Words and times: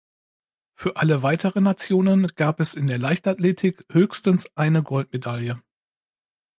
Für 0.73 0.95
alle 0.97 1.21
weiteren 1.21 1.63
Nationen 1.63 2.25
gab 2.35 2.59
es 2.59 2.73
in 2.73 2.87
der 2.87 2.97
Leichtathletik 2.97 3.85
höchstens 3.87 4.49
eine 4.57 4.81
Goldmedaille. 4.81 5.61